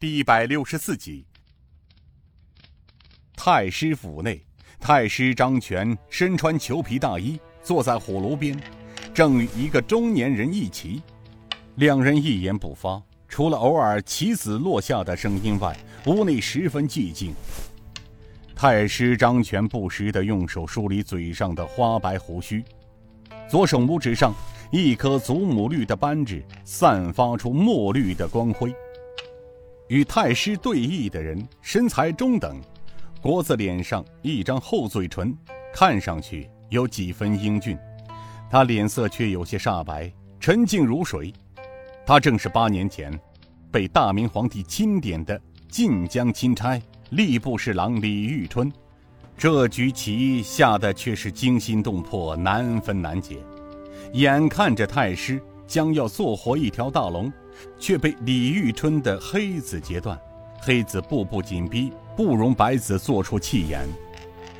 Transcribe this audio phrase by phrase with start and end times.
[0.00, 1.26] 第一百六十四集。
[3.34, 4.40] 太师府内，
[4.78, 8.56] 太师张全身穿裘皮大衣，坐在火炉边，
[9.12, 11.02] 正与一个中年人一起。
[11.74, 15.76] 两人一言不发，除了偶尔棋子落下的声音外，
[16.06, 17.34] 屋内十分寂静。
[18.54, 22.62] 太师张全不时地用手梳理嘴上的花白胡须，
[23.48, 24.32] 左手拇指上
[24.70, 28.72] 一颗祖母绿的扳指散发出墨绿的光辉。
[29.88, 32.60] 与太师对弈的人身材中等，
[33.22, 35.36] 国字脸上一张厚嘴唇，
[35.72, 37.76] 看上去有几分英俊。
[38.50, 41.32] 他脸色却有些煞白，沉静如水。
[42.06, 43.18] 他正是八年前
[43.70, 46.80] 被大明皇帝钦点的晋江钦差
[47.10, 48.72] 吏部侍郎李玉春。
[49.36, 53.38] 这局棋下的却是惊心动魄，难分难解。
[54.14, 57.32] 眼看着太师将要做活一条大龙。
[57.76, 60.16] 却被李玉春的黑子截断，
[60.60, 63.84] 黑子步步紧逼，不容白子做出气眼。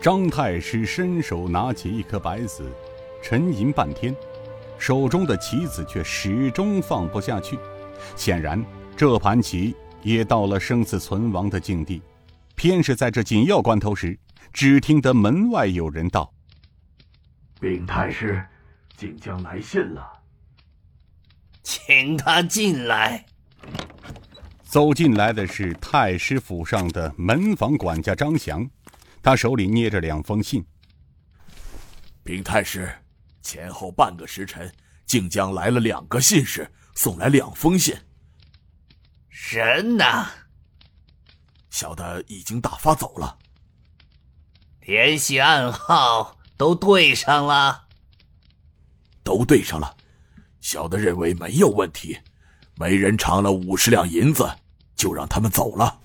[0.00, 2.64] 张太师伸手拿起一颗白子，
[3.22, 4.16] 沉吟半天，
[4.78, 7.58] 手中的棋子却始终放不下去。
[8.14, 8.64] 显然，
[8.96, 12.00] 这盘棋也到了生死存亡的境地。
[12.54, 14.18] 偏是在这紧要关头时，
[14.54, 16.32] 只听得门外有人道
[17.60, 18.42] ：“禀太师，
[18.96, 20.12] 晋江来信了。”
[21.66, 23.26] 请他进来。
[24.62, 28.64] 走进来的是太师府上的门房管家张翔，
[29.20, 30.64] 他手里捏着两封信。
[32.22, 32.88] 禀太师，
[33.42, 34.72] 前后半个时辰，
[35.06, 37.96] 靖江来了两个信使，送来两封信。
[39.28, 40.04] 人呢？
[41.70, 43.36] 小的已经打发走了。
[44.82, 47.88] 联系暗号都对上了。
[49.24, 49.96] 都对上了。
[50.66, 52.18] 小的认为没有问题，
[52.74, 54.44] 每人偿了五十两银子，
[54.96, 56.00] 就让他们走了。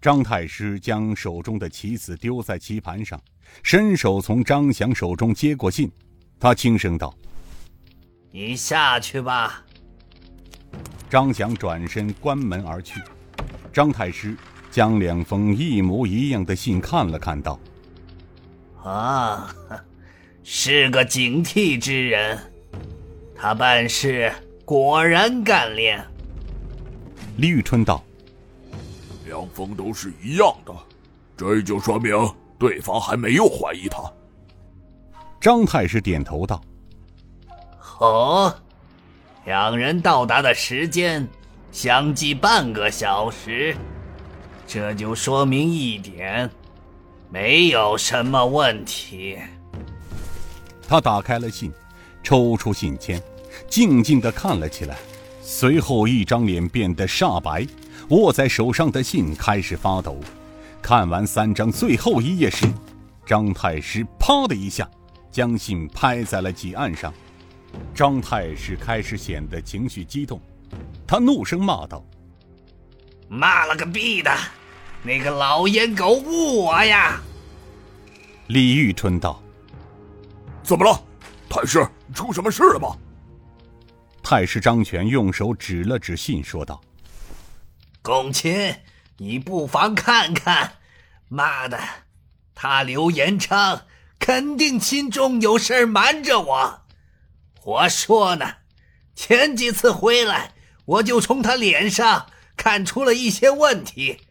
[0.00, 3.22] 张太师将手中的棋子丢在棋盘上，
[3.62, 5.88] 伸手从张翔手中接过信，
[6.40, 7.16] 他轻声道
[8.32, 9.64] ：“你下去吧。”
[11.08, 13.00] 张翔转身关门而去。
[13.72, 14.36] 张太师
[14.68, 17.56] 将两封一模一样的信看了看，道
[18.82, 19.54] ：“啊，
[20.42, 22.36] 是个警惕之人。”
[23.36, 24.32] 他办事
[24.64, 26.04] 果然干练。
[27.36, 28.02] 李宇春道
[29.26, 30.72] ：“两封都是一样的，
[31.36, 32.14] 这就说明
[32.58, 34.02] 对方还没有怀疑他。”
[35.40, 36.62] 张太师点头道
[37.98, 38.54] ：“哦，
[39.44, 41.26] 两人到达的时间
[41.72, 43.74] 相距半个小时，
[44.66, 46.48] 这就说明一点，
[47.30, 49.38] 没有什么问题。”
[50.86, 51.72] 他打开了信，
[52.22, 53.22] 抽出信签。
[53.68, 54.96] 静静地看了起来，
[55.42, 57.66] 随后一张脸变得煞白，
[58.08, 60.18] 握在手上的信开始发抖。
[60.80, 62.66] 看完三张最后一页时，
[63.26, 64.90] 张太师啪的一下
[65.30, 67.12] 将信拍在了几案上。
[67.94, 70.40] 张太师开始显得情绪激动，
[71.06, 72.04] 他怒声骂道
[73.28, 74.30] ：“骂了个逼的，
[75.02, 77.20] 那个老烟狗误我呀！”
[78.48, 79.42] 李玉春道
[80.64, 81.02] ：“怎么了，
[81.52, 81.86] 太师？
[82.14, 82.96] 出什么事了吗？”
[84.24, 86.80] 太师张全用手指了指信，说道
[88.00, 88.74] ：“公卿，
[89.18, 90.78] 你不妨看看。
[91.28, 91.78] 妈的，
[92.54, 93.82] 他刘延昌
[94.18, 96.82] 肯定心中有事瞒着我。
[97.64, 98.54] 我说呢，
[99.14, 100.54] 前几次回来，
[100.86, 104.22] 我就从他脸上看出了一些问题，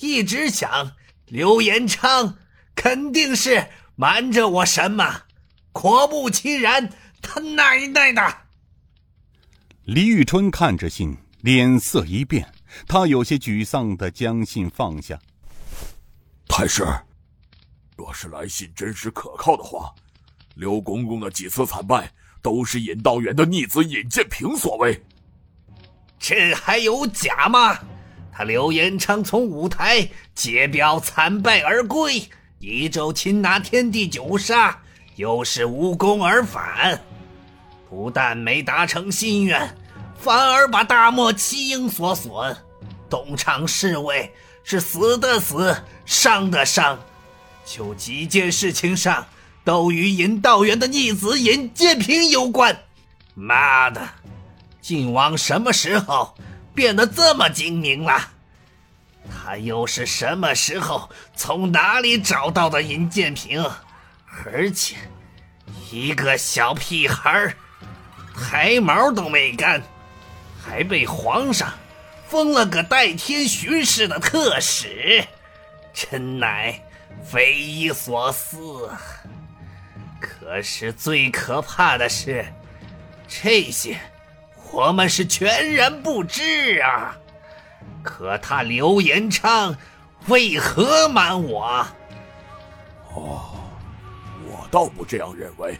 [0.00, 0.90] 一直想
[1.26, 2.36] 刘延昌
[2.74, 5.22] 肯定是瞒着我什么。
[5.74, 6.88] 果不其然，
[7.20, 8.38] 他奶奶的！”
[9.84, 12.50] 李玉春看着信，脸色一变，
[12.88, 15.18] 他有些沮丧的将信放下。
[16.48, 16.86] 太师，
[17.96, 19.92] 若是来信真实可靠的话，
[20.54, 25.02] 刘公公的几次惨败都是尹道元的逆子尹建平所为。
[26.18, 27.78] 这还有假吗？
[28.32, 32.22] 他刘延昌从五台解表惨败而归，
[32.58, 34.82] 一周擒拿天地九杀，
[35.16, 37.00] 又是无功而返。
[37.88, 39.76] 不但没达成心愿，
[40.18, 42.56] 反而把大漠七英所损。
[43.08, 44.32] 东厂侍卫
[44.64, 46.98] 是死的死，伤的伤，
[47.64, 49.24] 就几件事情上
[49.62, 52.76] 都与尹道元的逆子尹建平有关。
[53.34, 54.00] 妈的，
[54.80, 56.34] 晋王什么时候
[56.74, 58.20] 变得这么精明了？
[59.30, 63.64] 他又是什么时候从哪里找到的尹建平？
[64.44, 64.96] 而且，
[65.90, 67.54] 一个小屁孩儿。
[68.36, 69.80] 抬毛都没干，
[70.60, 71.72] 还被皇上
[72.26, 75.24] 封了个代天巡视的特使，
[75.92, 76.82] 真乃
[77.24, 78.90] 匪夷所思。
[80.20, 82.44] 可是最可怕的是，
[83.28, 83.96] 这些
[84.72, 87.16] 我们是全然不知啊。
[88.02, 89.76] 可他刘延昌
[90.26, 91.86] 为何瞒我？
[93.14, 93.53] 哦，
[94.74, 95.78] 倒不这样认为，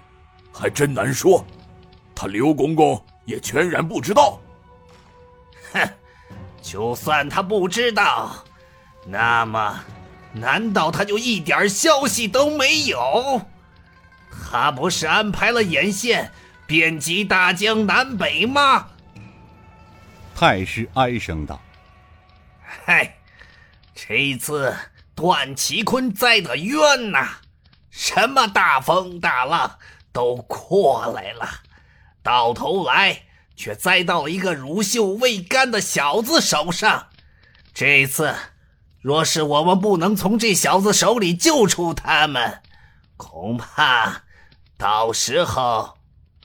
[0.52, 1.44] 还真难说。
[2.14, 4.41] 他刘公公也全然不知道。
[5.73, 5.91] 哼，
[6.62, 8.44] 就算他不知道，
[9.05, 9.85] 那么
[10.32, 13.43] 难道他就一点消息都没有？
[14.49, 16.31] 他不是安排了眼线
[16.64, 18.87] 遍及大江南北吗？
[20.37, 21.61] 太师哀声道
[22.62, 23.17] ：“嗨，
[23.93, 24.73] 这一次
[25.17, 27.38] 段祺坤栽的冤呐！
[27.96, 29.79] 什么大风大浪
[30.11, 31.49] 都过来了，
[32.25, 33.23] 到头来
[33.55, 37.06] 却栽到了一个乳臭未干的小子手上。
[37.73, 38.35] 这次，
[39.00, 42.62] 若是我们不能从这小子手里救出他们，
[43.17, 44.23] 恐怕……”
[44.76, 45.96] 到时候，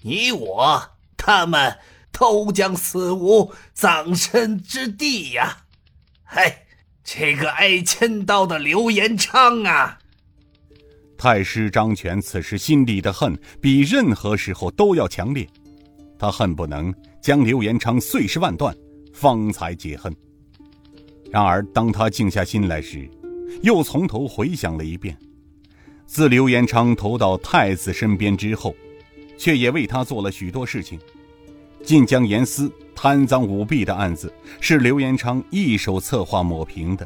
[0.03, 1.79] 你我他们
[2.11, 5.63] 都将死无葬身之地呀！
[6.23, 6.67] 嘿，
[7.03, 9.98] 这个挨千刀的刘延昌啊！
[11.19, 15.45] 太师张权此时心里的恨比任何时候都要强烈，
[16.17, 18.73] 他恨不能将刘延昌碎尸万段，
[19.11, 20.15] 方才解恨。
[21.29, 23.09] 然而，当他静下心来时，
[23.61, 25.15] 又从头回想了一遍。
[26.05, 28.73] 自刘延昌投到太子身边之后，
[29.37, 30.97] 却也为他做了许多事情。
[31.83, 37.05] 晋江严司贪赃舞弊的案子是刘延昌一手策划抹平的。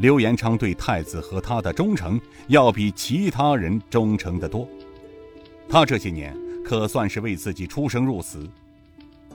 [0.00, 2.18] 刘延昌对太子和他的忠诚，
[2.48, 4.66] 要比其他人忠诚得多。
[5.68, 8.48] 他这些年可算是为自己出生入死。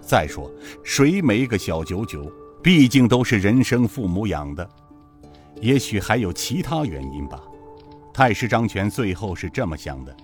[0.02, 0.52] 再说，
[0.84, 2.32] 谁没个小九九？
[2.64, 4.68] 毕竟都是人生父母养的。
[5.62, 7.40] 也许还有其他原因吧。
[8.12, 10.18] 太师张权最后是这么想的。